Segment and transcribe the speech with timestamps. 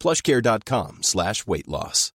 [0.00, 2.12] plushcare.com slash weight loss.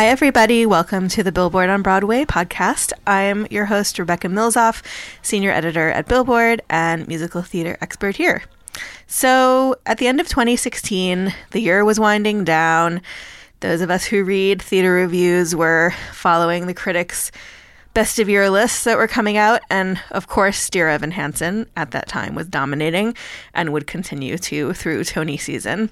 [0.00, 0.64] Hi, everybody.
[0.64, 2.92] Welcome to the Billboard on Broadway podcast.
[3.06, 4.82] I'm your host, Rebecca Milzoff,
[5.20, 8.42] senior editor at Billboard and musical theater expert here.
[9.12, 13.02] So, at the end of 2016, the year was winding down.
[13.58, 17.32] Those of us who read theater reviews were following the critics'
[17.92, 19.62] best of year lists that were coming out.
[19.68, 23.16] And of course, Dear Evan Hansen at that time was dominating
[23.52, 25.90] and would continue to through Tony season.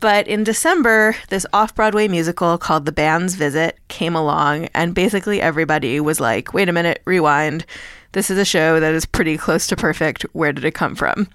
[0.00, 5.42] But in December, this off Broadway musical called The Band's Visit came along, and basically
[5.42, 7.66] everybody was like, wait a minute, rewind.
[8.12, 10.22] This is a show that is pretty close to perfect.
[10.32, 11.28] Where did it come from?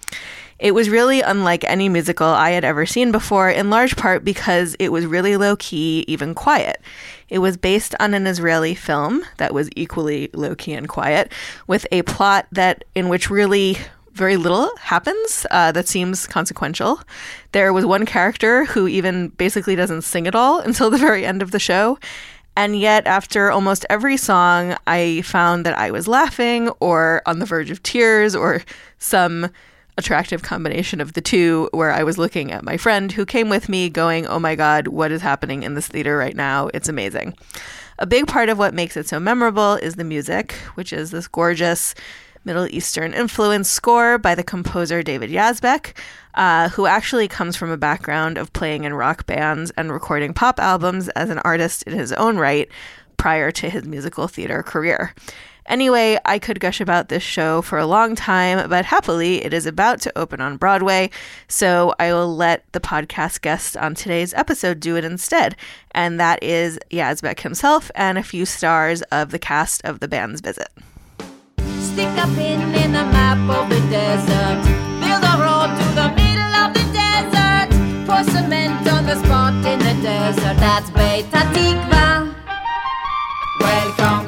[0.62, 4.76] It was really unlike any musical I had ever seen before, in large part because
[4.78, 6.80] it was really low key, even quiet.
[7.30, 11.32] It was based on an Israeli film that was equally low key and quiet,
[11.66, 13.80] with a plot that in which really
[14.14, 17.02] very little happens uh, that seems consequential.
[17.54, 21.42] There was one character who even basically doesn't sing at all until the very end
[21.42, 21.98] of the show.
[22.56, 27.48] And yet, after almost every song, I found that I was laughing or on the
[27.48, 28.62] verge of tears or
[29.00, 29.50] some
[29.98, 33.70] attractive combination of the two, where I was looking at my friend who came with
[33.70, 36.70] me going, Oh my God, what is happening in this theater right now?
[36.74, 37.36] It's amazing.
[38.00, 41.28] A big part of what makes it so memorable is the music, which is this
[41.28, 41.94] gorgeous
[42.44, 45.94] Middle Eastern influence score by the composer David Yazbek,
[46.34, 50.60] uh, who actually comes from a background of playing in rock bands and recording pop
[50.60, 52.68] albums as an artist in his own right
[53.18, 55.14] prior to his musical theater career.
[55.68, 59.66] Anyway, I could gush about this show for a long time, but happily it is
[59.66, 61.10] about to open on Broadway,
[61.48, 65.56] so I will let the podcast guest on today's episode do it instead.
[65.92, 70.42] And that is Yazbek himself and a few stars of the cast of The Band's
[70.42, 70.70] Visit.
[71.80, 74.64] Stick a pin in the map of the desert.
[75.00, 77.70] Build a road to the middle of the desert.
[78.08, 80.58] Pour cement on the spot in the desert.
[80.58, 82.36] That's Beit Hatikva.
[83.60, 84.21] Welcome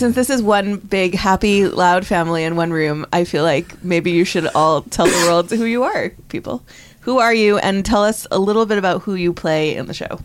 [0.00, 4.10] Since this is one big, happy, loud family in one room, I feel like maybe
[4.10, 6.62] you should all tell the world who you are, people.
[7.00, 7.58] Who are you?
[7.58, 10.18] And tell us a little bit about who you play in the show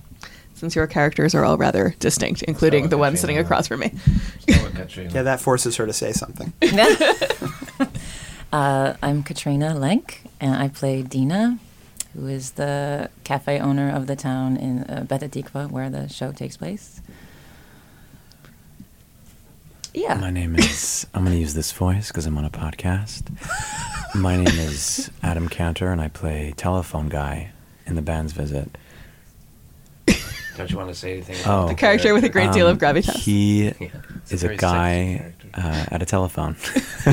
[0.54, 3.92] since your characters are all rather distinct, including the one sitting across from me.
[4.48, 6.54] Yeah, that forces her to say something.
[8.54, 11.60] uh, I'm Katrina Lenk, and I play Dina,
[12.14, 16.32] who is the cafe owner of the town in uh, Beth Tikva, where the show
[16.32, 17.02] takes place.
[19.96, 20.16] Yeah.
[20.16, 23.24] My name is, I'm going to use this voice because I'm on a podcast.
[24.14, 27.52] My name is Adam Kantor, and I play telephone guy
[27.86, 28.78] in the band's visit.
[30.58, 31.38] Don't you want to say anything?
[31.46, 33.16] Oh, The character with a great deal of gravitas.
[33.16, 33.88] He Yeah,
[34.30, 36.58] is a a, guy uh, at a telephone.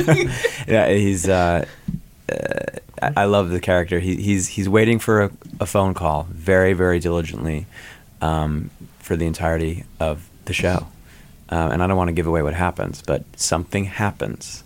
[0.67, 1.29] yeah, he's.
[1.29, 1.65] Uh,
[2.29, 2.35] uh,
[3.01, 3.99] I I love the character.
[3.99, 7.67] He, he's he's waiting for a, a phone call very very diligently
[8.21, 8.71] um,
[9.01, 10.87] for the entirety of the show,
[11.53, 14.65] uh, and I don't want to give away what happens, but something happens.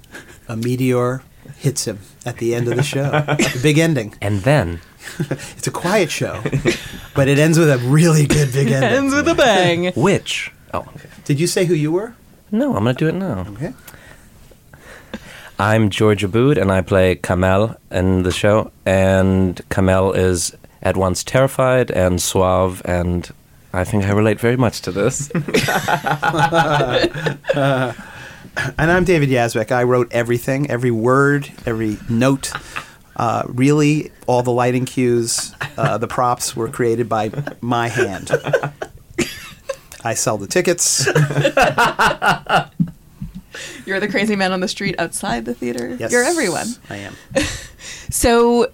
[0.49, 1.23] A meteor
[1.59, 3.11] hits him at the end of the show.
[3.11, 4.15] the big ending.
[4.21, 4.81] And then
[5.59, 6.43] It's a quiet show,
[7.15, 8.91] but it ends with a really good big ending.
[8.93, 9.93] Ends with a bang.
[9.95, 10.53] which?
[10.75, 11.09] Oh, okay.
[11.25, 12.15] Did you say who you were?
[12.51, 13.47] No, I'm gonna do it now.
[13.55, 13.73] Okay.
[15.59, 18.71] I'm George Abud, and I play Camal in the show.
[18.85, 23.31] And Camal is at once terrified and suave, and
[23.77, 25.31] I think I relate very much to this.
[28.79, 29.71] And I'm David Yazbek.
[29.71, 32.53] I wrote everything, every word, every note,
[33.17, 37.31] Uh, really, all the lighting cues, uh, the props were created by
[37.63, 38.31] my hand.
[40.05, 41.07] I sell the tickets.
[43.87, 45.97] You're the crazy man on the street outside the theater.
[45.99, 46.67] Yes, You're everyone.
[46.91, 47.15] I am.
[48.09, 48.69] So,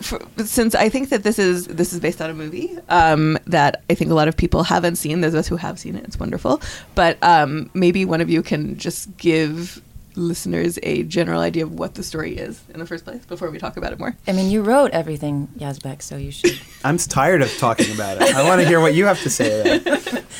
[0.00, 3.82] for, since I think that this is this is based on a movie um, that
[3.90, 6.04] I think a lot of people haven't seen, those of us who have seen it,
[6.04, 6.60] it's wonderful.
[6.94, 9.82] But um, maybe one of you can just give
[10.16, 13.58] listeners a general idea of what the story is in the first place before we
[13.58, 14.16] talk about it more.
[14.26, 16.60] I mean, you wrote everything, Yazbek, so you should.
[16.84, 18.34] I'm tired of talking about it.
[18.34, 19.76] I want to hear what you have to say.
[19.76, 20.24] About it.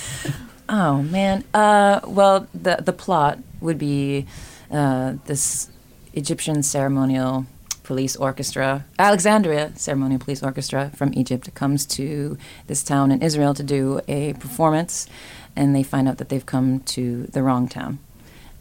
[0.73, 1.43] Oh man.
[1.53, 4.27] Uh, well, the the plot would be
[4.71, 5.69] uh, this
[6.15, 7.45] Egyptian ceremonial
[7.91, 12.39] police orchestra, Alexandria Ceremonial Police Orchestra from Egypt, comes to
[12.69, 15.09] this town in Israel to do a performance,
[15.57, 17.99] and they find out that they've come to the wrong town,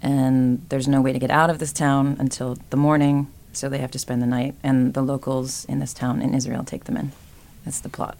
[0.02, 3.78] and there's no way to get out of this town until the morning, so they
[3.78, 6.98] have to spend the night, and the locals in this town in Israel take them
[6.98, 7.12] in.
[7.66, 8.18] That's the plot.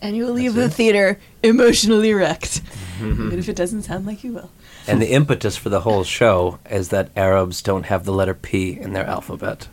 [0.00, 2.62] And you will leave the theater emotionally wrecked,
[3.00, 3.26] mm-hmm.
[3.26, 4.50] even if it doesn't sound like you will.
[4.86, 8.78] And the impetus for the whole show is that Arabs don't have the letter P
[8.78, 9.66] in their alphabet.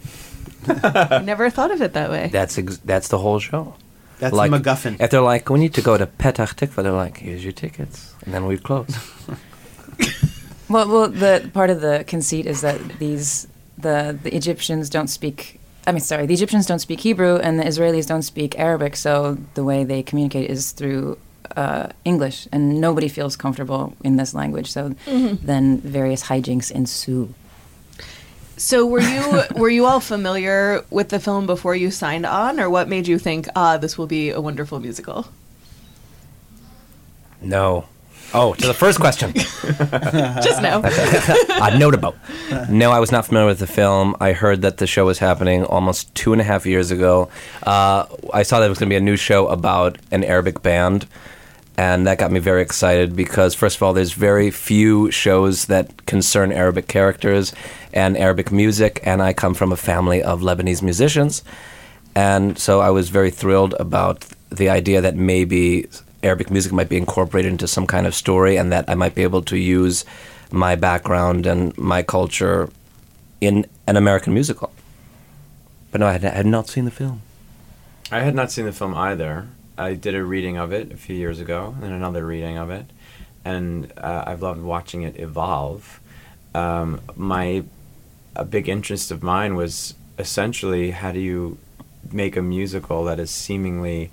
[0.67, 2.29] I never thought of it that way.
[2.31, 3.75] That's ex- that's the whole show.
[4.19, 4.99] That's like, the MacGuffin.
[4.99, 8.13] If they're like, we need to go to Petach Tikva, they're like, here's your tickets,
[8.25, 8.93] and then we close.
[10.69, 13.47] Well, well, the part of the conceit is that these
[13.77, 15.59] the the Egyptians don't speak.
[15.87, 18.95] I mean, sorry, the Egyptians don't speak Hebrew, and the Israelis don't speak Arabic.
[18.95, 21.17] So the way they communicate is through
[21.57, 24.71] uh, English, and nobody feels comfortable in this language.
[24.71, 27.33] So then various hijinks ensue.
[28.59, 32.69] So were you were you all familiar with the film before you signed on, or
[32.69, 35.27] what made you think, ah, this will be a wonderful musical?
[37.41, 37.85] no.
[38.31, 39.33] Oh, to the first question.
[39.33, 40.81] Just now.
[40.83, 42.15] I note about.
[42.69, 44.15] No, I was not familiar with the film.
[44.19, 47.29] I heard that the show was happening almost two and a half years ago.
[47.63, 50.61] Uh, I saw that it was going to be a new show about an Arabic
[50.61, 51.07] band,
[51.79, 56.05] and that got me very excited because, first of all, there's very few shows that
[56.05, 57.53] concern Arabic characters
[57.93, 61.41] and Arabic music, and I come from a family of Lebanese musicians,
[62.13, 65.87] and so I was very thrilled about the idea that maybe
[66.21, 69.23] Arabic music might be incorporated into some kind of story, and that I might be
[69.23, 70.03] able to use
[70.51, 72.69] my background and my culture
[73.39, 74.69] in an American musical.
[75.91, 77.21] But no, I had, not seen the film.
[78.11, 79.47] I had not seen the film either.
[79.79, 82.85] I did a reading of it a few years ago, and another reading of it,
[83.45, 85.99] and uh, I've loved watching it evolve.
[86.53, 87.63] Um, my
[88.35, 91.57] a big interest of mine was essentially how do you
[92.11, 94.11] make a musical that is seemingly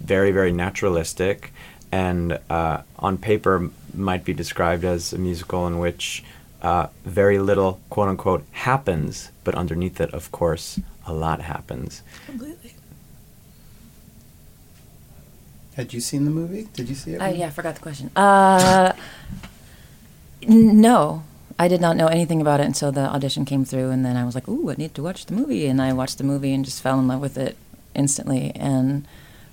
[0.00, 1.52] very very naturalistic
[1.92, 6.24] and uh, on paper might be described as a musical in which
[6.62, 12.59] uh, very little quote unquote happens but underneath it of course a lot happens Completely.
[15.80, 16.68] Had you seen the movie?
[16.74, 17.22] Did you see it?
[17.22, 18.10] Uh, yeah, I forgot the question.
[18.14, 18.92] Uh,
[20.42, 21.22] n- no,
[21.58, 24.26] I did not know anything about it until the audition came through, and then I
[24.26, 26.66] was like, "Ooh, I need to watch the movie," and I watched the movie and
[26.66, 27.56] just fell in love with it
[27.94, 29.08] instantly, and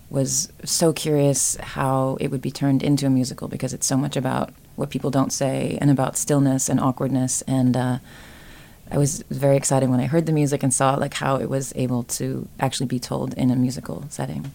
[0.09, 4.17] was so curious how it would be turned into a musical because it's so much
[4.17, 7.99] about what people don't say and about stillness and awkwardness, and uh,
[8.91, 11.71] I was very excited when I heard the music and saw like how it was
[11.77, 14.51] able to actually be told in a musical setting.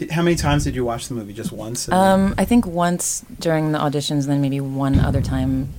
[0.00, 1.34] Did- How many times did you watch the movie?
[1.34, 1.86] Just once?
[1.90, 5.74] Um, I think once during the auditions, and then maybe one other time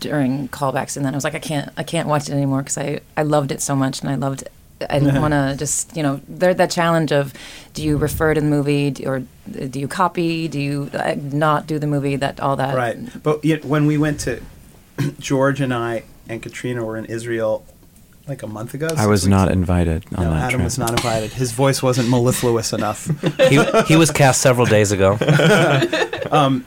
[0.00, 2.78] during callbacks, and then I was like, I can't, I can't watch it anymore because
[2.78, 4.42] I, I loved it so much, and I loved.
[4.88, 7.32] I didn't want to just, you know, there that challenge of,
[7.74, 11.78] do you refer to the movie, or do you copy, do you uh, not do
[11.78, 12.74] the movie, that all that.
[12.74, 13.22] Right.
[13.22, 14.40] But yet, when we went to
[15.20, 17.64] George and I and Katrina were in Israel
[18.30, 18.88] like a month ago.
[18.96, 19.52] I was not ago.
[19.60, 20.64] invited on No, that Adam trip.
[20.64, 21.32] was not invited.
[21.32, 23.06] His voice wasn't mellifluous enough.
[23.50, 25.18] He, he was cast several days ago.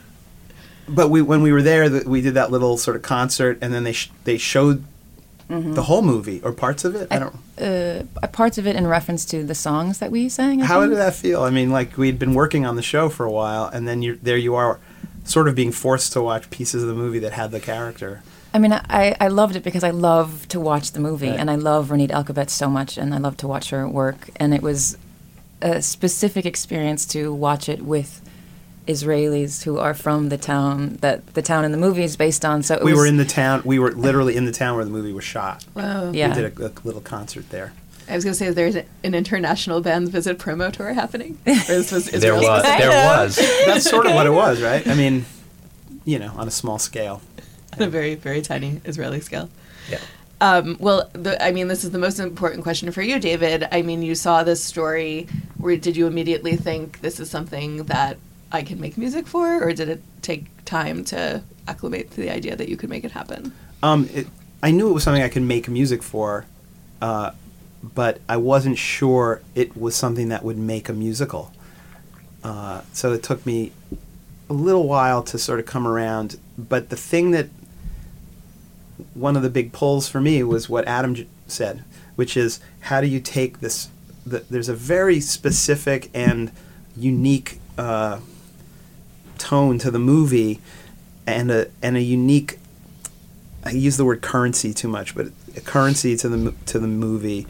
[0.88, 3.74] But we, when we were there, th- we did that little sort of concert, and
[3.74, 4.84] then they sh- they showed
[5.48, 7.08] the whole movie or parts of it.
[7.12, 7.36] I don't.
[7.58, 10.62] Uh, parts of it in reference to the songs that we sang.
[10.62, 10.91] I How think.
[10.91, 11.43] did that feel?
[11.43, 14.20] I mean, like we'd been working on the show for a while, and then you
[14.22, 14.79] there you are,
[15.24, 18.22] sort of being forced to watch pieces of the movie that had the character.
[18.53, 21.39] I mean, I, I loved it because I love to watch the movie, Right.
[21.39, 24.29] and I love Ronit Elkabetz so much, and I love to watch her work.
[24.36, 24.98] And it was
[25.62, 28.22] a specific experience to watch it with
[28.88, 32.62] Israelis who are from the town that the town in the movie is based on.
[32.63, 33.62] So it we was, were in the town.
[33.65, 35.65] We were literally in the town where the movie was shot.
[35.74, 36.12] Wow.
[36.12, 36.29] Yeah.
[36.36, 37.74] We did a, a little concert there.
[38.10, 41.39] I was going to say there's an international band visit promo tour happening.
[41.48, 42.63] Or this was There was.
[42.63, 43.38] There was.
[43.65, 44.86] That's sort of what it was, right?
[44.86, 45.25] I mean,
[46.03, 47.22] you know, on a small scale.
[47.77, 49.49] On a very very tiny Israeli scale.
[49.89, 49.99] Yeah.
[50.41, 53.65] Um, well, the, I mean, this is the most important question for you, David.
[53.71, 55.27] I mean, you saw this story.
[55.57, 58.17] Where did you immediately think this is something that
[58.51, 62.57] I can make music for, or did it take time to acclimate to the idea
[62.57, 63.53] that you could make it happen?
[63.81, 64.27] Um, it,
[64.61, 66.45] I knew it was something I could make music for,
[67.01, 67.31] uh,
[67.81, 71.53] but I wasn't sure it was something that would make a musical.
[72.43, 73.71] Uh, so it took me
[74.49, 76.37] a little while to sort of come around.
[76.57, 77.47] But the thing that
[79.13, 81.84] one of the big pulls for me was what Adam j- said,
[82.15, 83.89] which is how do you take this?
[84.25, 86.51] The, there's a very specific and
[86.96, 88.20] unique uh,
[89.38, 90.62] tone to the movie,
[91.27, 92.60] and a and a unique.
[93.65, 97.48] I use the word currency too much, but a currency to the to the movie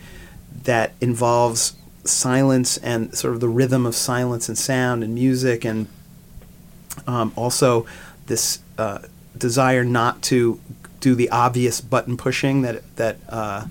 [0.64, 5.88] that involves silence and sort of the rhythm of silence and sound and music and
[7.08, 7.86] um, also
[8.28, 9.00] this uh,
[9.38, 10.60] desire not to
[11.04, 13.66] do the obvious button pushing that that uh,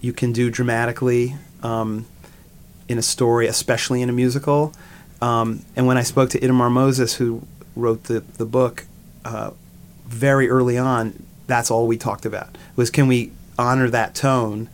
[0.00, 2.06] you can do dramatically um,
[2.88, 4.74] in a story, especially in a musical.
[5.20, 8.86] Um, and when I spoke to Itamar Moses, who wrote the the book,
[9.24, 9.50] uh,
[10.06, 14.68] very early on, that's all we talked about was can we honor that tone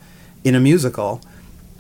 [0.45, 1.21] in a musical.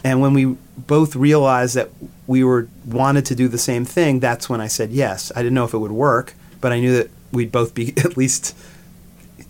[0.05, 1.91] And when we both realized that
[2.27, 5.33] we were wanted to do the same thing, that's when I said yes.
[5.35, 8.17] I didn't know if it would work, but I knew that we'd both be at
[8.17, 8.57] least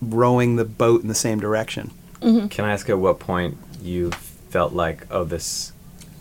[0.01, 1.91] rowing the boat in the same direction.
[2.21, 4.11] Can I ask at what point you
[4.51, 5.73] felt like, oh, this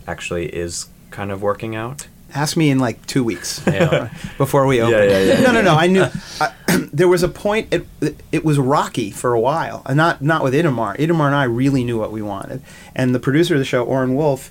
[0.06, 2.06] actually is kind of working out?
[2.34, 4.10] Ask me in like two weeks Yeah.
[4.38, 4.92] before we open.
[4.92, 5.60] yeah, yeah, no, no, yeah.
[5.62, 5.74] no.
[5.74, 6.04] I knew
[6.40, 6.52] I,
[6.92, 7.72] there was a point.
[7.72, 7.86] It,
[8.30, 10.96] it was rocky for a while, and not not with Itamar.
[10.98, 12.62] Itamar and I really knew what we wanted,
[12.94, 14.50] and the producer of the show, Orin Wolf,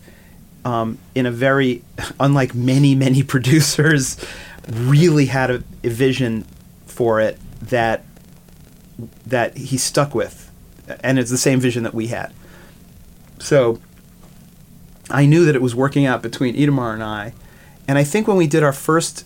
[0.66, 1.84] um, in a very
[2.20, 4.18] unlike many many producers,
[4.68, 6.46] really had a, a vision
[6.88, 8.04] for it that
[9.26, 10.52] that he stuck with,
[11.02, 12.34] and it's the same vision that we had.
[13.40, 13.80] So
[15.10, 17.34] I knew that it was working out between Itamar and I,
[17.88, 19.26] and I think when we did our first,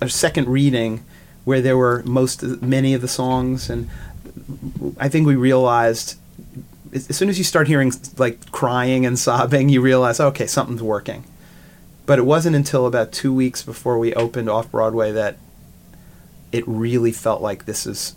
[0.00, 1.04] our second reading,
[1.44, 3.88] where there were most many of the songs, and
[4.98, 6.16] I think we realized
[6.92, 11.24] as soon as you start hearing like crying and sobbing, you realize okay something's working.
[12.06, 15.36] But it wasn't until about two weeks before we opened off Broadway that
[16.50, 18.16] it really felt like this is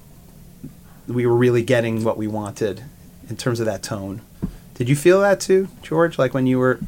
[1.07, 2.83] we were really getting what we wanted
[3.29, 4.21] in terms of that tone.
[4.75, 6.17] Did you feel that too, George?
[6.17, 6.79] Like when you were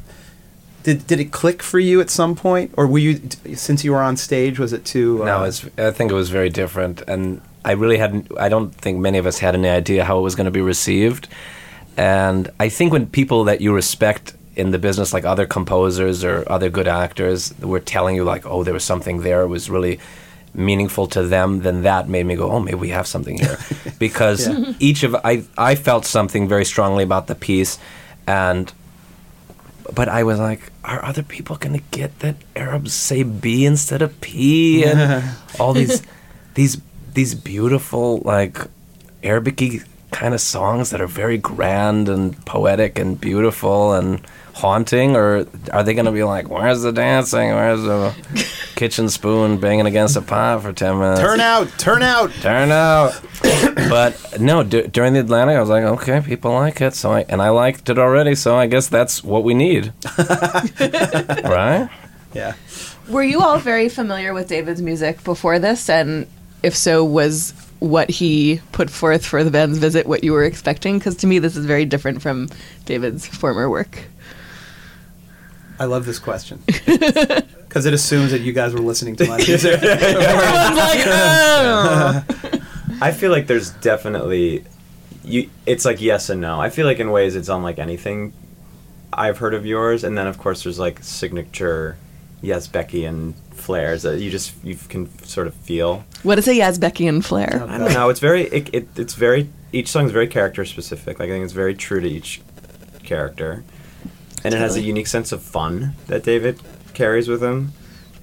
[0.82, 3.20] did did it click for you at some point or were you
[3.54, 6.30] since you were on stage was it too No, uh, it's, I think it was
[6.30, 8.30] very different, and I really hadn't.
[8.38, 10.60] I don't think many of us had any idea how it was going to be
[10.60, 11.28] received.
[11.96, 16.44] And I think when people that you respect in the business, like other composers or
[16.46, 19.98] other good actors, were telling you like, "Oh, there was something there," it was really
[20.56, 21.60] meaningful to them.
[21.60, 23.58] Then that made me go, "Oh, maybe we have something here,"
[23.98, 24.72] because Yeah.
[24.78, 27.78] each of I I felt something very strongly about the piece,
[28.26, 28.72] and
[29.94, 34.02] but I was like, are other people going to get that Arabs say B instead
[34.02, 35.22] of P and
[35.60, 36.02] all these
[36.54, 36.78] these
[37.14, 38.58] these beautiful like
[39.22, 39.62] Arabic
[40.10, 44.20] kind of songs that are very grand and poetic and beautiful and
[44.56, 48.14] haunting or are they going to be like where's the dancing where's the
[48.74, 53.20] kitchen spoon banging against a pot for 10 minutes turn out turn out turn out.
[53.90, 57.26] but no, d- during the Atlantic, I was like, okay, people like it, so I
[57.28, 59.92] and I liked it already, so I guess that's what we need,
[60.78, 61.88] right?
[62.32, 62.54] yeah
[63.08, 65.88] Were you all very familiar with David's music before this?
[65.88, 66.26] And
[66.62, 70.98] if so, was what he put forth for the band's visit what you were expecting?
[70.98, 72.48] Because to me, this is very different from
[72.86, 74.06] David's former work.
[75.78, 79.80] I love this question because it assumes that you guys were listening to my music.
[81.18, 82.24] Oh.
[83.00, 84.64] I feel like there's definitely
[85.24, 85.50] you.
[85.66, 86.60] It's like yes and no.
[86.60, 88.32] I feel like in ways it's unlike anything
[89.12, 91.96] I've heard of yours, and then of course there's like signature
[92.42, 96.04] Yazbekian flares that you just you can sort of feel.
[96.22, 97.60] What is a Yazbekian flair?
[97.62, 98.08] Oh, I don't know.
[98.08, 101.18] It's very it, it it's very each song is very character specific.
[101.18, 102.40] Like I think it's very true to each
[103.02, 103.64] character,
[104.44, 106.60] and it has a unique sense of fun that David
[106.94, 107.72] carries with him.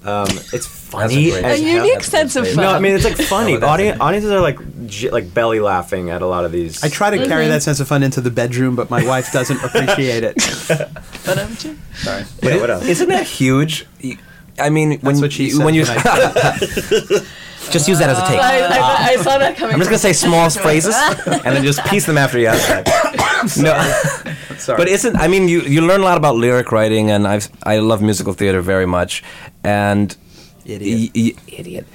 [0.06, 1.32] Um, it's funny.
[1.32, 1.86] great- A as hell.
[1.86, 2.58] unique sense of fun.
[2.58, 3.56] No, I mean it's like funny.
[3.56, 6.84] Oh, that's audiences are like j- like belly laughing at a lot of these.
[6.84, 9.64] I try to carry that sense of fun into the bedroom, but my wife doesn't
[9.64, 10.36] appreciate it.
[11.26, 12.26] But, um, Jim- Sorry.
[12.42, 12.86] Yeah, what else?
[12.86, 13.86] Isn't that huge?
[14.60, 16.58] I mean, when what she you- when you when I-
[17.72, 18.40] just use that as a take.
[18.42, 19.74] I, I, I saw that coming.
[19.76, 20.94] I'm just gonna say small phrases
[21.26, 22.48] and then just piece them after you
[23.48, 24.26] that.
[24.26, 24.78] No, Sorry.
[24.78, 27.80] but isn't I mean you you learn a lot about lyric writing and I've I
[27.80, 29.24] love musical theater very much
[29.64, 30.16] and
[30.66, 31.12] Idiot.
[31.16, 31.86] y- y- idiot.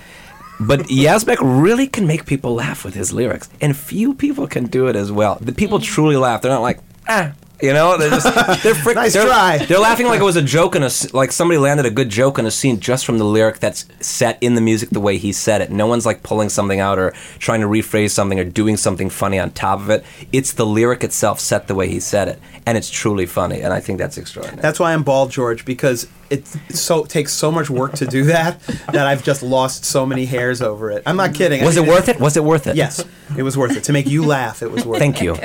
[0.61, 4.89] but Yazbek really can make people laugh with his lyrics, and few people can do
[4.89, 5.39] it as well.
[5.41, 6.43] The people truly laugh.
[6.43, 7.33] They're not like ah.
[7.61, 9.59] You know, they're just they're frick, Nice they're, try.
[9.59, 12.39] They're laughing like it was a joke in a like somebody landed a good joke
[12.39, 15.33] in a scene just from the lyric that's set in the music the way he
[15.33, 15.71] said it.
[15.71, 19.39] No one's like pulling something out or trying to rephrase something or doing something funny
[19.41, 20.05] on top of it.
[20.33, 23.61] It's the lyric itself set the way he said it, and it's truly funny.
[23.61, 24.63] And I think that's extraordinary.
[24.63, 28.61] That's why I'm bald, George, because it so takes so much work to do that
[28.93, 31.03] that I've just lost so many hairs over it.
[31.07, 31.65] I'm not kidding.
[31.65, 32.21] was I it worth it?
[32.21, 32.77] Was it worth it?
[32.77, 33.05] Yes,
[33.37, 34.63] it was worth it to make you laugh.
[34.63, 35.01] It was worth it.
[35.01, 35.37] Thank you.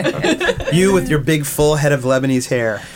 [0.77, 2.81] You with your big full head of Lebanese hair.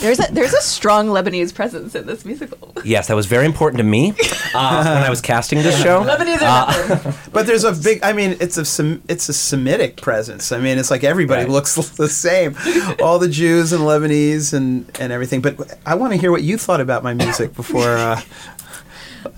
[0.00, 2.72] There's a there's a strong Lebanese presence in this musical.
[2.84, 4.10] Yes, that was very important to me
[4.54, 6.04] uh, when I was casting this show.
[6.04, 7.98] Lebanese are But there's a big.
[8.04, 10.52] I mean, it's a it's a Semitic presence.
[10.52, 11.50] I mean, it's like everybody Right.
[11.50, 12.54] looks the same,
[13.02, 15.40] all the Jews and Lebanese and and everything.
[15.40, 17.96] But I want to hear what you thought about my music before.
[17.96, 18.20] Uh,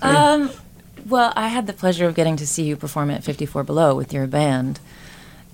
[0.03, 0.51] Um,
[1.09, 4.13] well, I had the pleasure of getting to see you perform at 54 Below with
[4.13, 4.79] your band.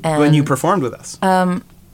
[0.04, 1.18] And when you performed with us.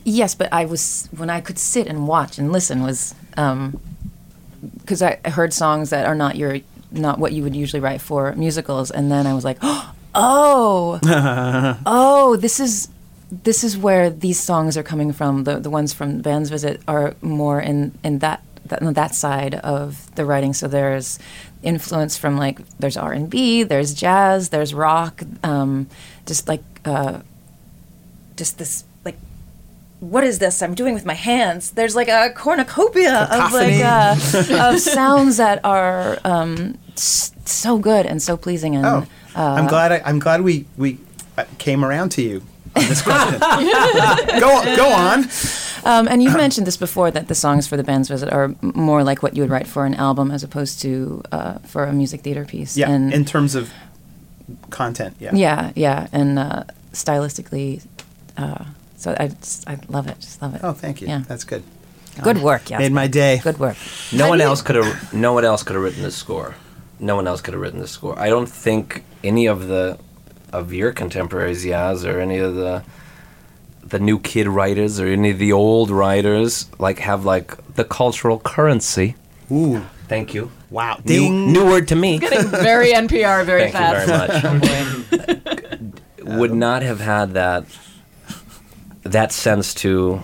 [0.04, 5.20] Yes, but I was when I could sit and watch and listen was because I
[5.24, 6.60] I heard songs that are not your
[6.92, 9.58] not what you would usually write for musicals, and then I was like,
[10.16, 11.00] oh,
[11.86, 12.90] oh, this is
[13.32, 15.46] this is where these songs are coming from.
[15.46, 20.14] The the ones from Band's Visit are more in in that that, that side of
[20.16, 20.54] the writing.
[20.54, 21.20] So there's
[21.62, 25.88] influence from like there's R and B, there's jazz, there's rock, um,
[26.26, 26.64] just like.
[26.86, 27.22] Uh,
[28.36, 28.84] just this
[30.04, 31.72] what is this I'm doing with my hands?
[31.72, 34.16] There's like a cornucopia of like uh,
[34.74, 39.06] of sounds that are um, so good and so pleasing and Oh,
[39.36, 39.92] uh, I'm glad.
[39.92, 40.98] I, I'm glad we we
[41.38, 42.44] uh, came around to you
[42.76, 43.40] on this question.
[44.40, 45.26] go go on.
[45.86, 49.04] um, and you've mentioned this before that the songs for the band's visit are more
[49.04, 52.22] like what you would write for an album as opposed to uh, for a music
[52.22, 52.76] theater piece.
[52.76, 53.72] Yeah, and in terms of
[54.70, 55.16] content.
[55.20, 55.32] Yeah.
[55.34, 57.82] yeah, yeah, and uh, stylistically.
[59.04, 60.62] So I just, I love it, just love it.
[60.64, 61.10] Oh, thank you.
[61.10, 61.24] Yeah.
[61.28, 61.62] That's good.
[62.22, 62.78] Good work, yeah.
[62.78, 63.42] Made my day.
[63.44, 63.76] Good work.
[64.14, 65.14] No one else could have.
[65.14, 66.56] No one else could have written this score.
[67.02, 68.18] No one else could have written this score.
[68.18, 69.98] I don't think any of the
[70.54, 72.82] of your contemporaries, Yaz, or any of the
[73.84, 78.40] the new kid writers, or any of the old writers, like have like the cultural
[78.40, 79.16] currency.
[79.52, 79.84] Ooh.
[80.08, 80.50] Thank you.
[80.70, 81.02] Wow.
[81.04, 81.52] New, Ding.
[81.52, 82.20] new word to me.
[82.20, 84.44] Getting very NPR, very Thank fast.
[84.44, 85.80] you very much.
[86.40, 87.66] Would not have had that
[89.04, 90.22] that sense to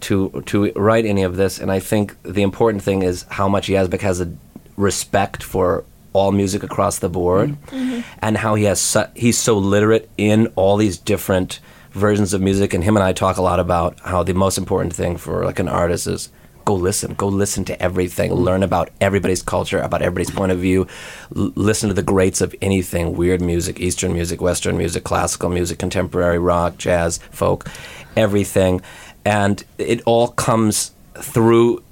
[0.00, 3.68] to to write any of this, and I think the important thing is how much
[3.68, 4.32] Yazbek has a
[4.76, 8.00] respect for all music across the board, mm-hmm.
[8.22, 12.74] and how he has su- he's so literate in all these different versions of music.
[12.74, 15.58] And him and I talk a lot about how the most important thing for like
[15.58, 16.30] an artist is
[16.68, 20.86] go listen, go listen to everything, learn about everybody's culture, about everybody's point of view,
[21.34, 25.78] L- listen to the greats of anything: weird music, Eastern music, Western music, classical music,
[25.78, 27.66] contemporary rock, jazz, folk,
[28.16, 28.82] everything,
[29.24, 31.82] and it all comes through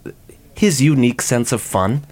[0.55, 2.03] his unique sense of fun.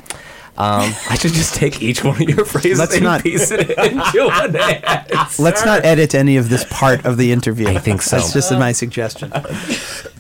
[0.56, 3.70] Um, I should just take each one of your phrases Let's and not- piece it
[3.78, 5.42] into an answer.
[5.42, 7.66] Let's not edit any of this part of the interview.
[7.68, 8.16] I think so.
[8.16, 9.32] That's just my suggestion.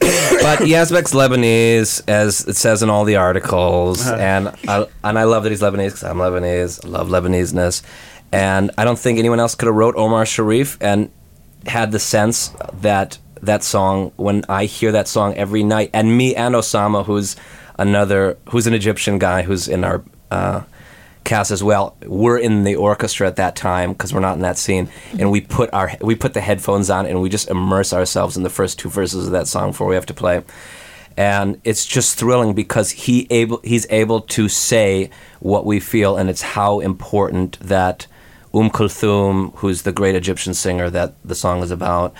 [0.44, 5.44] but Yazbek's Lebanese, as it says in all the articles, and I, and I love
[5.44, 6.84] that he's Lebanese because I'm Lebanese.
[6.84, 7.82] I love Lebaneseness,
[8.30, 11.10] and I don't think anyone else could have wrote Omar Sharif and
[11.64, 12.48] had the sense
[12.82, 17.36] that that song when I hear that song every night, and me and Osama, who's
[17.78, 20.60] another who's an Egyptian guy who's in our uh,
[21.24, 21.96] cast as well.
[22.06, 25.40] We're in the orchestra at that time because we're not in that scene, and we
[25.40, 28.78] put our we put the headphones on and we just immerse ourselves in the first
[28.78, 30.42] two verses of that song before we have to play.
[31.16, 35.10] And it's just thrilling because he able he's able to say
[35.40, 38.06] what we feel, and it's how important that
[38.52, 42.14] Um Kulthum, who's the great Egyptian singer that the song is about,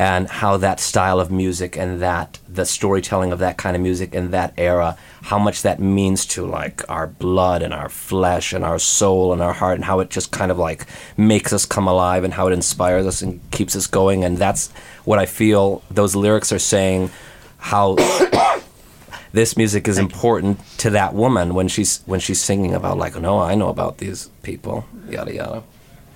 [0.00, 4.14] and how that style of music and that the storytelling of that kind of music
[4.14, 8.64] in that era how much that means to like our blood and our flesh and
[8.64, 10.86] our soul and our heart and how it just kind of like
[11.18, 14.24] makes us come alive and how it inspires us and keeps us going.
[14.24, 14.72] And that's
[15.04, 17.10] what i feel those lyrics are saying
[17.58, 17.94] how
[19.32, 23.38] this music is important to that woman when she's when she's singing about like no
[23.38, 25.62] i know about these people yada yada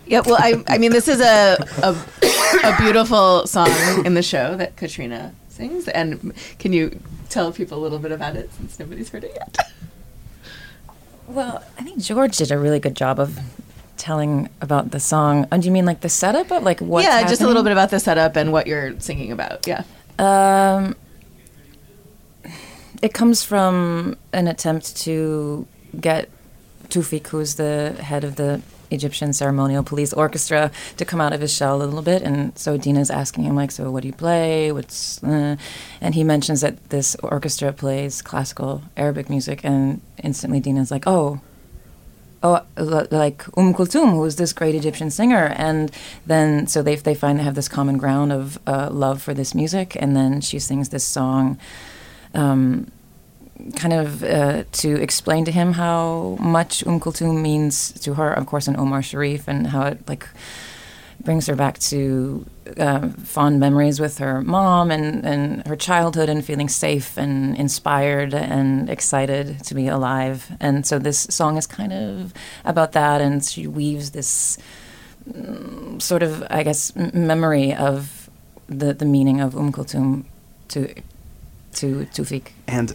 [0.07, 1.97] Yeah, well, I, I mean, this is a, a
[2.63, 3.71] a beautiful song
[4.05, 8.37] in the show that Katrina sings, and can you tell people a little bit about
[8.37, 9.59] it since nobody's heard it yet?
[11.27, 13.39] Well, I think George did a really good job of
[13.97, 15.47] telling about the song.
[15.51, 17.03] And do you mean like the setup, of like what?
[17.03, 19.67] yeah, just a little bit about the setup and what you're singing about.
[19.67, 19.85] Yeah.
[20.19, 20.97] Um,
[23.01, 25.67] it comes from an attempt to
[25.99, 26.29] get
[26.89, 28.61] Tewfiq, who's the head of the
[28.95, 32.23] Egyptian ceremonial police orchestra to come out of his shell a little bit.
[32.23, 34.73] And so Dina's asking him like, "So what do you play?
[34.73, 35.57] What's?" Uh?
[36.01, 41.41] And he mentions that this orchestra plays classical Arabic music, and instantly Dina's like, "Oh."
[42.45, 42.61] oh,
[43.11, 45.91] like Um Kulthum, who's this great Egyptian singer, and
[46.27, 49.55] then so they they find they have this common ground of uh, love for this
[49.55, 51.59] music, and then she sings this song,
[52.35, 52.91] um,
[53.77, 58.69] kind of uh, to explain to him how much Kulthum means to her, of course,
[58.69, 60.29] in Omar Sharif, and how it like
[61.23, 62.45] brings her back to
[62.77, 68.35] uh, fond memories with her mom and, and her childhood and feeling safe and inspired
[68.35, 70.53] and excited to be alive.
[70.61, 74.59] And so this song is kind of about that, and she weaves this
[75.31, 78.29] mm, sort of, I guess, memory of
[78.67, 80.25] the, the meaning of Kulthum
[80.69, 80.95] to
[81.75, 82.49] to Tewfiq.
[82.69, 82.95] And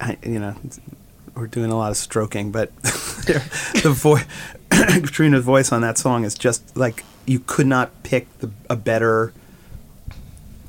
[0.00, 0.54] I, you know,
[1.34, 4.24] we're doing a lot of stroking, but the voice,
[4.70, 9.32] Katrina's voice on that song is just like you could not pick the, a better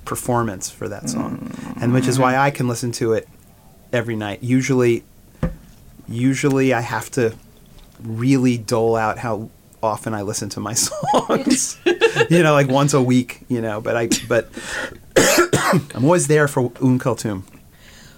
[0.05, 3.27] performance for that song, and which is why I can listen to it
[3.91, 4.41] every night.
[4.41, 5.03] Usually,
[6.07, 7.35] usually I have to
[8.01, 9.49] really dole out how
[9.81, 11.77] often I listen to my songs.
[12.29, 13.41] you know, like once a week.
[13.49, 14.49] You know, but I but
[15.95, 17.43] I'm always there for Um Kulthum.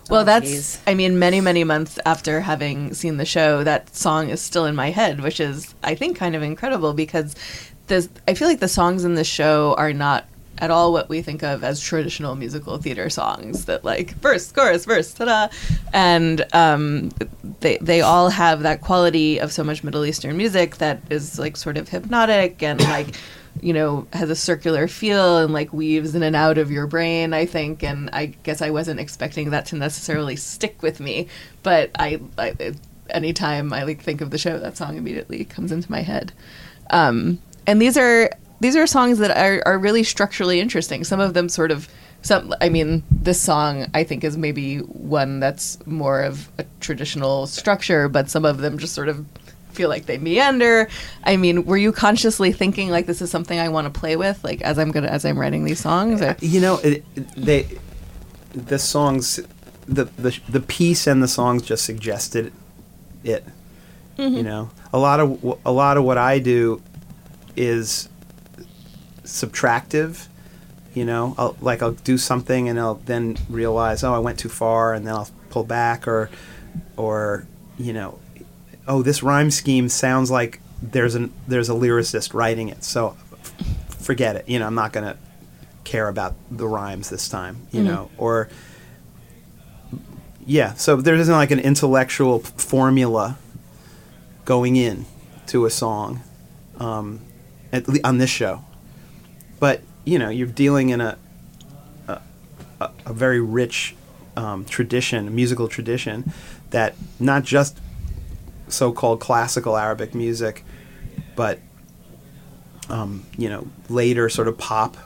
[0.10, 4.42] Well, that's, I mean, many, many months after having seen the show, that song is
[4.42, 7.36] still in my head, which is, I think, kind of incredible because
[7.88, 10.26] this, I feel like the songs in the show are not
[10.58, 14.86] at all what we think of as traditional musical theater songs that like verse, chorus,
[14.86, 15.48] verse, ta-da.
[15.94, 17.12] And um,
[17.62, 21.56] they, they all have that quality of so much Middle Eastern music that is like
[21.56, 23.16] sort of hypnotic and like
[23.62, 27.34] you know, has a circular feel and like weaves in and out of your brain,
[27.34, 27.84] I think.
[27.84, 31.28] And I guess I wasn't expecting that to necessarily stick with me,
[31.64, 32.74] but I, I
[33.10, 36.32] anytime I like think of the show, that song immediately comes into my head.
[36.90, 38.30] Um, and these are
[38.62, 41.04] these are songs that are, are really structurally interesting.
[41.04, 41.88] Some of them sort of
[42.22, 47.48] some I mean, this song I think is maybe one that's more of a traditional
[47.48, 49.26] structure, but some of them just sort of
[49.72, 50.90] feel like they meander.
[51.24, 54.44] I mean, were you consciously thinking like this is something I want to play with,
[54.44, 56.22] like as I'm gonna as I'm writing these songs?
[56.22, 56.36] Or?
[56.42, 57.04] You know, it,
[57.36, 57.68] they
[58.54, 59.40] the songs,
[59.88, 62.52] the, the the piece and the songs just suggested
[63.24, 63.46] it.
[64.18, 64.42] You mm-hmm.
[64.42, 66.82] know, a lot of a lot of what I do
[67.56, 68.10] is
[69.24, 70.28] subtractive.
[70.94, 74.50] You know, I'll, like I'll do something and I'll then realize, oh, I went too
[74.50, 76.30] far, and then I'll pull back, or
[76.98, 78.20] or you know,
[78.90, 83.16] oh, this rhyme scheme sounds like there's an there's a lyricist writing it, so
[83.88, 84.50] forget it.
[84.50, 85.18] You know, I'm not gonna
[85.84, 87.68] care about the rhymes this time.
[87.72, 88.50] You know, or
[90.46, 93.38] yeah, so there isn't like an intellectual p- formula
[94.46, 95.06] going in
[95.48, 96.22] to a song
[96.80, 97.22] um,
[97.72, 98.66] at le- on this show,
[99.60, 101.18] but you know, you're dealing in a
[102.08, 102.22] a,
[102.82, 103.96] a, a very rich
[104.36, 106.32] um, tradition, a musical tradition,
[106.72, 107.78] that not just
[108.70, 110.64] so-called classical Arabic music,
[111.36, 111.60] but
[112.90, 114.98] um, you know later sort of pop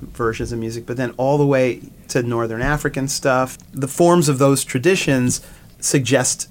[0.00, 3.58] versions of music, but then all the way to Northern African stuff.
[3.72, 5.40] The forms of those traditions
[5.80, 6.48] suggest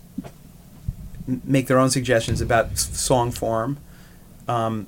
[1.28, 3.78] make their own suggestions about song form.
[4.48, 4.88] Um,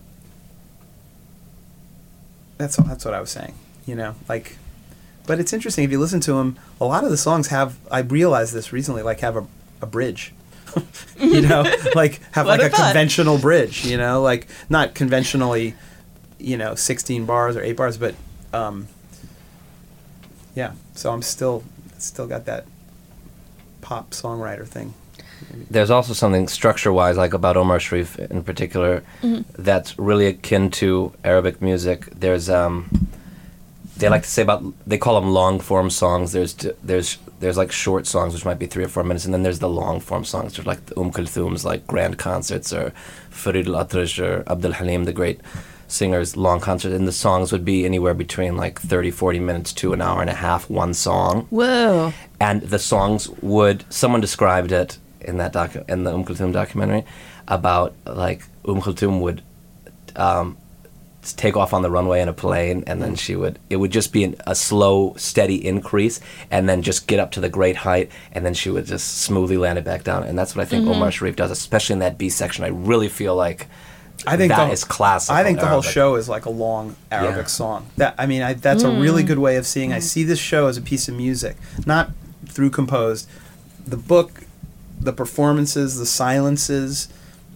[2.58, 3.54] that's that's what I was saying.
[3.86, 4.58] You know, like,
[5.26, 6.58] but it's interesting if you listen to them.
[6.82, 7.78] A lot of the songs have.
[7.92, 9.02] I realized this recently.
[9.02, 9.48] Like, have a,
[9.82, 10.34] a bridge.
[11.20, 11.64] you know,
[11.96, 12.86] like have like a a thought.
[12.86, 13.86] conventional bridge.
[13.86, 15.76] You know, like not conventionally,
[16.40, 18.16] you know, sixteen bars or eight bars, but
[18.54, 18.88] um,
[20.56, 20.74] yeah.
[20.94, 21.64] So I'm still
[21.98, 22.66] still got that
[23.82, 24.94] pop songwriter thing.
[25.70, 31.62] There's also something structure-wise, like about Omar Sharif in particular, that's really akin to Arabic
[31.62, 32.08] music.
[32.08, 33.08] There's um,
[33.98, 36.32] they like to say about they call them long-form songs.
[36.32, 39.44] There's there's there's like short songs which might be three or four minutes, and then
[39.44, 42.92] there's the long-form songs, which are like the Umm Kulthum's like grand concerts or
[43.30, 45.42] Farid al-Atrash or Abdul Halim, the great
[45.88, 49.94] singers, long concerts, and the songs would be anywhere between like 30, 40 minutes to
[49.94, 52.14] an hour and a half, one song Whoa.
[52.40, 57.06] and the songs would someone described it in that docu- in the Um Kulthum documentary
[57.48, 59.42] about like Um Kulthum would
[60.16, 60.58] um,
[61.34, 64.14] take off on the runway in a plane and then she would it would just
[64.14, 66.20] be an, a slow steady increase
[66.52, 69.58] and then just get up to the great height and then she would just smoothly
[69.58, 70.94] land it back down and that's what I think mm-hmm.
[70.94, 73.68] Omar Sharif does especially in that B section I really feel like
[74.26, 76.96] I think that the, is classical I think the whole show is like a long
[77.12, 77.46] Arabic Yeah.
[77.46, 77.88] song.
[77.98, 79.28] That I mean, I, that's a really mm.
[79.28, 79.94] good way of seeing.
[79.94, 80.04] I mm.
[80.04, 82.12] see this show as a piece of music, not
[82.48, 83.30] through composed.
[83.86, 84.44] The book,
[85.00, 87.10] the performances, the silences,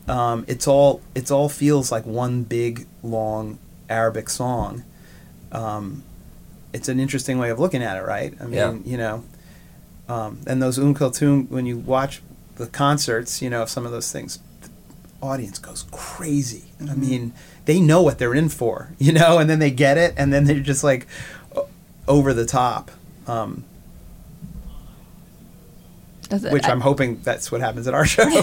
[0.08, 3.60] um, it's all it's all feels like one big long
[3.90, 4.84] Arabic song.
[5.52, 6.04] Um,
[6.74, 8.34] it's an interesting way of looking at it, right?
[8.40, 8.74] I mean, Yeah.
[8.86, 9.24] you know,
[10.08, 12.22] um, and those Um Kulthum, when you watch
[12.56, 14.70] the concerts, you know, some of those things, the
[15.22, 16.64] audience goes crazy.
[16.90, 17.34] I mean,
[17.66, 20.46] they know what they're in for, you know, and then they get it, and then
[20.46, 21.08] they're just like
[22.08, 22.92] over the top.
[23.28, 23.64] Um,
[26.40, 28.24] which I- I'm hoping that's what happens at our show.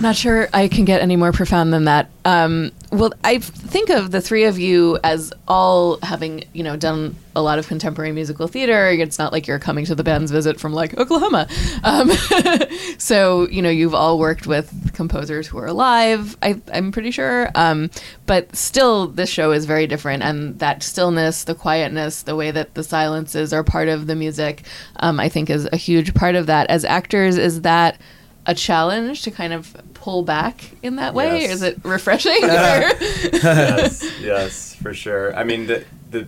[0.00, 2.08] Not sure I can get any more profound than that.
[2.24, 7.16] Um, well, I think of the three of you as all having, you know, done
[7.36, 8.88] a lot of contemporary musical theater.
[8.88, 11.48] It's not like you're coming to the band's visit from like Oklahoma.
[11.84, 12.10] Um,
[12.98, 17.50] so, you know, you've all worked with composers who are alive, I, I'm pretty sure.
[17.54, 17.90] Um,
[18.24, 20.22] but still, this show is very different.
[20.22, 24.62] And that stillness, the quietness, the way that the silences are part of the music,
[24.96, 26.70] um, I think is a huge part of that.
[26.70, 28.00] As actors, is that
[28.46, 31.42] a challenge to kind of pull back in that way?
[31.42, 31.52] Yes.
[31.52, 32.38] Is it refreshing?
[32.40, 35.36] yes, yes, for sure.
[35.36, 36.26] I mean, the the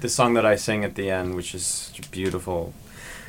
[0.00, 2.72] the song that I sing at the end, which is such a beautiful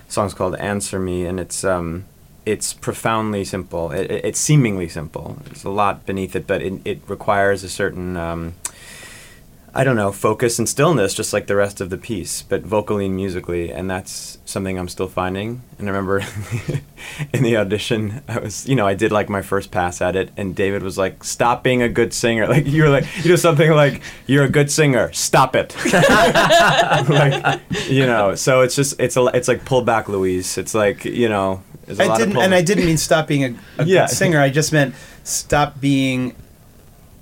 [0.08, 2.06] song's called "Answer Me," and it's um,
[2.45, 3.91] it's profoundly simple.
[3.91, 5.38] It, it, it's seemingly simple.
[5.45, 8.54] There's a lot beneath it, but it, it requires a certain um,
[9.73, 13.05] I don't know, focus and stillness, just like the rest of the piece, but vocally
[13.05, 15.62] and musically, and that's something I'm still finding.
[15.77, 16.19] And I remember
[17.34, 20.32] in the audition, I was, you know, I did like my first pass at it,
[20.38, 23.36] and David was like, "Stop being a good singer." Like you were like, you know,
[23.36, 25.12] something like, "You're a good singer.
[25.13, 30.58] Stop it." like, you know, so it's just it's a it's like pull back, Louise.
[30.58, 33.82] It's like you know, I lot didn't, of and I didn't mean stop being a,
[33.82, 34.08] a Yeah.
[34.08, 34.39] good singer.
[34.41, 36.36] I just meant stop being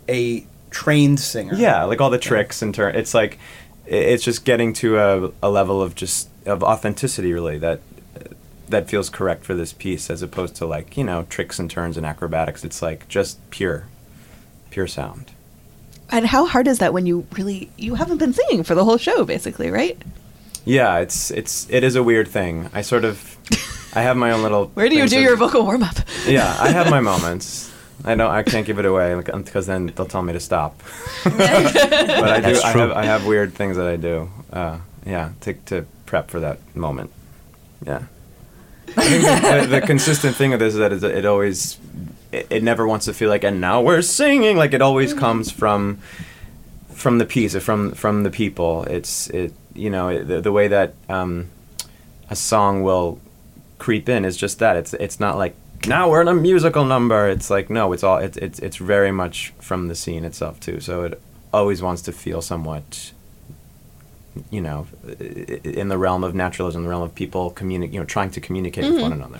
[0.09, 0.45] a
[0.77, 1.55] trained singer.
[1.55, 2.95] Yeah, like all the tricks and turn.
[2.95, 3.39] It's like
[3.87, 7.79] it's just getting to a, a level of just of authenticity, really that
[8.69, 11.97] that feels correct for this piece, as opposed to like you know tricks and turns
[11.97, 12.63] and acrobatics.
[12.63, 13.87] It's like just pure,
[14.69, 15.31] pure sound.
[16.11, 18.97] And how hard is that when you really you haven't been singing for the whole
[18.97, 19.99] show, basically, right?
[20.63, 22.69] Yeah, it's it's it is a weird thing.
[22.73, 23.35] I sort of
[23.95, 24.67] I have my own little.
[24.75, 25.97] Where do you do of- your vocal warm up?
[26.27, 27.73] Yeah, I have my moments.
[28.07, 28.31] I don't.
[28.31, 30.81] I can't give it away because then they'll tell me to stop.
[31.23, 32.59] but I do.
[32.61, 32.91] I have.
[32.91, 34.29] I have weird things that I do.
[34.51, 37.11] Uh, yeah, to to prep for that moment.
[37.85, 38.03] Yeah.
[38.95, 41.77] I think the, the, the consistent thing of this is that it, it always,
[42.31, 44.57] it, it never wants to feel like, and now we're singing.
[44.57, 45.99] Like it always comes from,
[46.93, 48.83] from the piece or from from the people.
[48.83, 49.53] It's it.
[49.75, 51.49] You know it, the, the way that um,
[52.29, 53.19] a song will
[53.77, 54.75] creep in is just that.
[54.75, 57.29] It's it's not like now we're in a musical number.
[57.29, 60.79] It's like no, it's all it's it's it's very much from the scene itself too.
[60.79, 61.21] So it
[61.53, 63.11] always wants to feel somewhat,
[64.49, 64.87] you know,
[65.63, 68.85] in the realm of naturalism, the realm of people communi- you know, trying to communicate
[68.85, 69.39] with one another.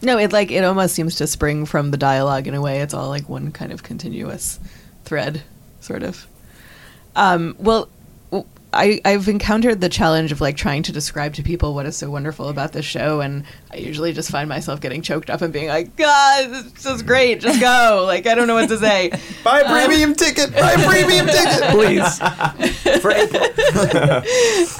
[0.00, 2.80] No, it like it almost seems to spring from the dialogue in a way.
[2.80, 4.60] It's all like one kind of continuous
[5.04, 5.42] thread,
[5.80, 6.26] sort of.
[7.16, 7.88] Um, well,
[8.72, 12.10] I I've encountered the challenge of like trying to describe to people what is so
[12.10, 15.68] wonderful about this show, and I usually just find myself getting choked up and being
[15.68, 17.40] like, "God, this is great!
[17.40, 19.10] Just go!" like I don't know what to say.
[19.42, 20.52] Buy a um, premium ticket.
[20.52, 21.62] Buy a premium ticket.
[21.70, 22.18] Please.
[23.00, 23.42] For April.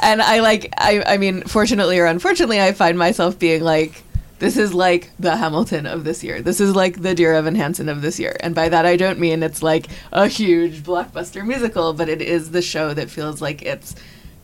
[0.02, 4.02] and I like I I mean, fortunately or unfortunately, I find myself being like,
[4.38, 6.40] this is like the Hamilton of this year.
[6.42, 8.36] This is like the Dear Evan Hansen of this year.
[8.40, 12.50] And by that I don't mean it's like a huge blockbuster musical, but it is
[12.50, 13.94] the show that feels like it's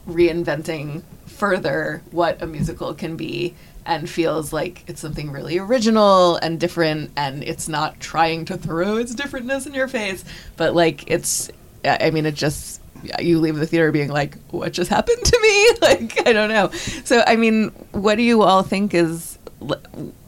[0.09, 3.55] reinventing further what a musical can be
[3.87, 8.97] and feels like it's something really original and different and it's not trying to throw
[8.97, 10.25] its differentness in your face,
[10.57, 11.51] but like it's
[11.85, 12.81] I mean it just
[13.21, 16.71] you leave the theater being like, "What just happened to me?" Like I don't know.
[17.05, 19.34] So I mean, what do you all think is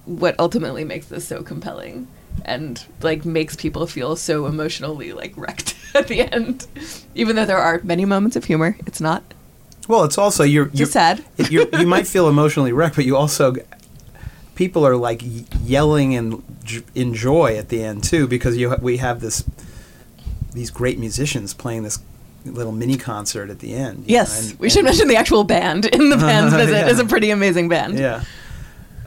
[0.04, 2.06] what ultimately makes this so compelling
[2.44, 6.66] and like makes people feel so emotionally like wrecked at the end,
[7.14, 8.76] even though there are many moments of humor.
[8.86, 9.22] It's not
[9.88, 11.24] Well, it's also you're you're sad.
[11.50, 13.54] you're, you might feel emotionally wrecked, but you also
[14.54, 15.22] people are like
[15.64, 19.44] yelling and j- in joy at the end too because you we have this
[20.52, 21.98] these great musicians playing this
[22.44, 24.04] little mini concert at the end.
[24.06, 26.72] Yes, know, and- we should mention the actual band in the band's visit.
[26.72, 26.88] Yeah.
[26.88, 27.98] is a pretty amazing band.
[27.98, 28.22] Yeah.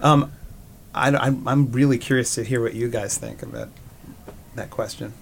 [0.01, 0.31] Um,
[0.93, 3.69] I, am I'm really curious to hear what you guys think about
[4.55, 5.13] that question.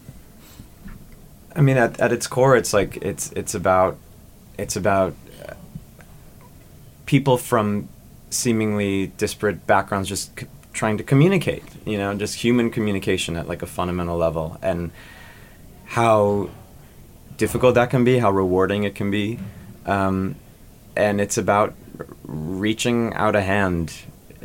[1.56, 3.98] I mean, at, at its core, it's like it's it's about
[4.58, 5.16] it's about
[5.48, 5.54] uh,
[7.06, 7.90] people from
[8.30, 11.64] seemingly disparate backgrounds just c- trying to communicate.
[11.86, 14.92] You know, just human communication at like a fundamental level, and
[15.86, 16.50] how
[17.38, 19.40] difficult that can be, how rewarding it can be,
[19.86, 20.36] um,
[20.96, 21.74] and it's about
[22.24, 23.94] reaching out a hand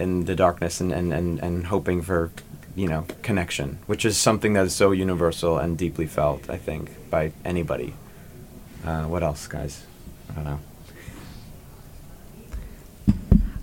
[0.03, 2.31] in the darkness and, and, and, and hoping for
[2.75, 6.91] you know connection which is something that is so universal and deeply felt i think
[7.11, 7.95] by anybody
[8.87, 9.85] uh, what else guys
[10.31, 10.61] i don't know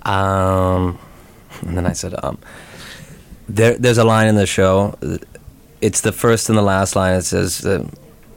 [0.04, 0.98] Um,
[1.62, 2.40] and then I said, um,
[3.48, 4.98] there, there's a line in the show.
[5.82, 7.16] It's the first and the last line.
[7.16, 7.88] It says, uh,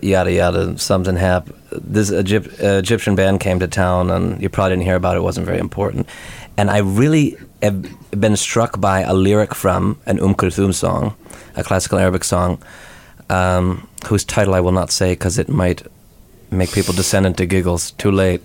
[0.00, 1.58] yada yada, something happened.
[1.70, 5.20] This Egypt, uh, Egyptian band came to town, and you probably didn't hear about it.
[5.20, 6.08] It wasn't very important.
[6.56, 7.86] And I really have
[8.20, 11.14] been struck by a lyric from an Um Kulthum song,
[11.56, 12.58] a classical Arabic song,
[13.30, 15.82] um, whose title I will not say because it might
[16.50, 17.92] make people descend into giggles.
[17.92, 18.42] Too late,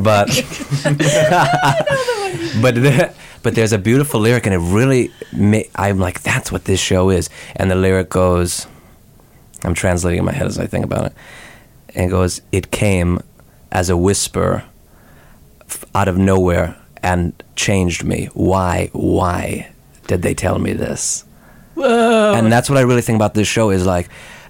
[0.00, 0.28] but
[2.62, 6.64] but there, but there's a beautiful lyric, and it really ma- I'm like, that's what
[6.64, 7.30] this show is.
[7.56, 8.66] And the lyric goes,
[9.64, 11.12] I'm translating in my head as I think about it,
[11.94, 13.20] and it goes, it came
[13.72, 14.64] as a whisper
[15.62, 18.28] f- out of nowhere and changed me.
[18.34, 18.90] Why?
[18.92, 19.70] Why
[20.06, 21.24] did they tell me this?
[21.74, 22.34] Whoa.
[22.34, 24.08] and that's what I really think about this show is like,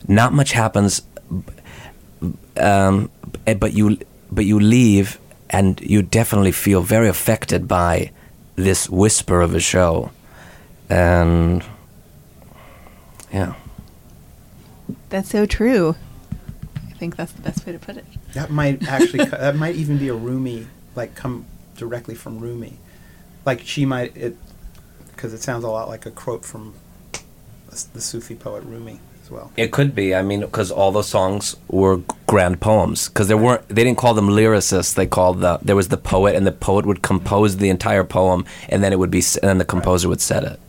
[0.08, 1.02] not much happens,
[2.56, 3.10] um,
[3.46, 3.98] eh, but you
[4.32, 5.18] but you leave
[5.50, 8.10] and you definitely feel very affected by
[8.56, 10.10] this whisper of a show,
[10.88, 11.64] and
[13.32, 13.54] yeah,
[15.10, 15.96] That's so true.
[16.88, 18.04] I think that's the best way to put it.
[18.34, 21.46] That might actually that might even be a Rumi like come
[21.80, 22.78] directly from Rumi,
[23.44, 24.36] like she might it
[25.16, 26.74] because it sounds a lot like a quote from
[27.94, 29.50] the Sufi poet Rumi as well.
[29.56, 30.14] it could be.
[30.14, 33.08] I mean, because all the songs were grand poems.
[33.08, 34.94] Because there weren't, they didn't call them lyricists.
[34.94, 38.44] They called the there was the poet, and the poet would compose the entire poem,
[38.68, 40.60] and then it would be, and then the composer would set it.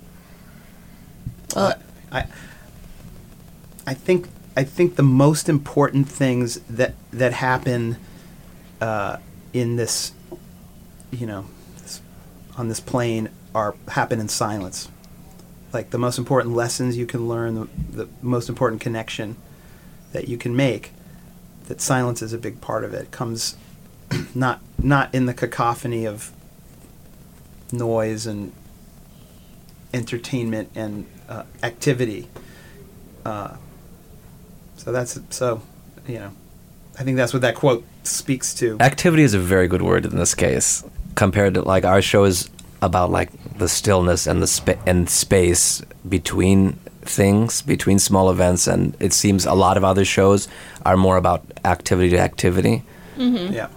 [1.56, 1.74] Well,
[2.12, 2.26] I
[3.86, 7.98] I think I think the most important things that that happen
[8.80, 9.18] uh,
[9.54, 10.14] in this,
[11.12, 11.46] you know,
[12.58, 14.90] on this plane are happen in silence.
[15.74, 19.38] Like the most important lessons you can learn, the, the most important connection
[20.12, 20.92] that you can make.
[21.68, 23.12] That silence is a big part of it.
[23.12, 23.56] Comes
[24.36, 26.32] not not in the cacophony of
[27.72, 28.52] noise and
[29.94, 32.28] entertainment and uh, activity.
[33.26, 33.56] Uh,
[34.76, 35.62] so that's so,
[36.08, 36.32] you know,
[37.00, 38.78] I think that's what that quote speaks to.
[38.80, 40.84] Activity is a very good word in this case,
[41.16, 42.50] compared to like our show is
[42.82, 48.96] about like the stillness and the spa- and space between things, between small events, and
[49.00, 50.48] it seems a lot of other shows
[50.86, 52.84] are more about activity to activity.
[53.18, 53.52] mhm.
[53.54, 53.68] Yeah.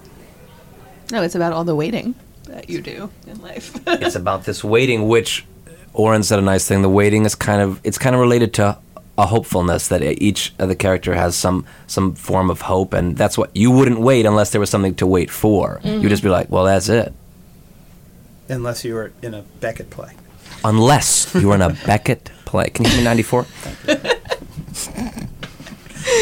[1.13, 2.15] No, it's about all the waiting
[2.49, 3.79] that you do in life.
[3.87, 5.45] it's about this waiting, which
[5.93, 6.83] Orin said a nice thing.
[6.83, 8.79] The waiting is kind of it's kind of related to
[9.17, 13.37] a hopefulness that each of the character has some some form of hope, and that's
[13.39, 15.81] what you wouldn't wait unless there was something to wait for.
[15.85, 16.03] Mhm.
[16.03, 17.13] You'd just be like, well, that's it.
[18.49, 20.13] Unless you were in a Beckett play.
[20.65, 22.71] Unless you were in a Beckett play.
[22.71, 23.47] Can you give me ninety four?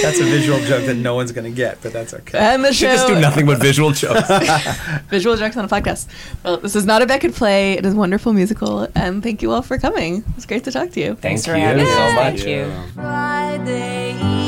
[0.03, 2.39] That's a visual joke that no one's going to get, but that's okay.
[2.39, 4.29] And the Should just do nothing but visual jokes.
[5.11, 6.09] Visual jokes on a podcast.
[6.45, 7.75] Well, this is not a Beckett play.
[7.75, 10.25] It is a wonderful musical, and thank you all for coming.
[10.37, 11.15] It's great to talk to you.
[11.17, 11.93] Thanks for having us.
[11.93, 12.43] so much.
[12.43, 12.73] Thank you.
[12.95, 14.42] Friday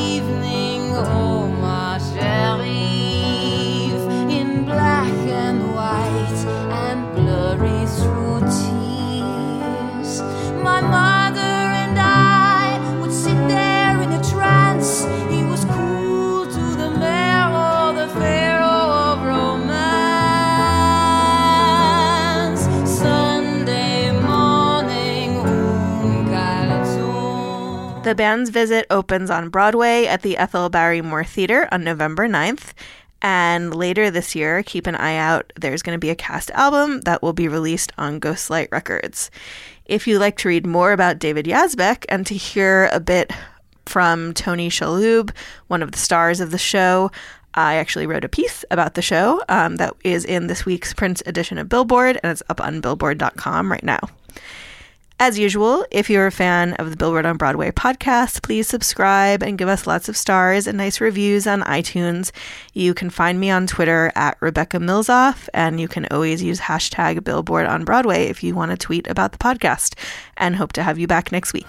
[28.05, 32.75] The band's visit opens on Broadway at the Ethel Barrymore Theater on November 9th.
[33.23, 35.53] And later this year, keep an eye out.
[35.57, 39.31] There's going to be a cast album that will be released on Ghostlight Records.
[39.87, 43.33] If you'd like to read more about David Yazbek and to hear a bit
[43.85, 45.31] from Tony Shalhoub,
[45.67, 47.11] one of the stars of the show,
[47.53, 51.23] I actually wrote a piece about the show um, that is in this week's print
[51.27, 54.01] edition of Billboard, and it's up on billboard.com right now.
[55.27, 59.57] As usual, if you're a fan of the Billboard on Broadway podcast, please subscribe and
[59.57, 62.31] give us lots of stars and nice reviews on iTunes.
[62.75, 67.25] You can find me on Twitter at Rebecca Milzoff, and you can always use hashtag
[67.25, 69.95] Billboard on Broadway if you want to tweet about the podcast.
[70.37, 71.69] And hope to have you back next week.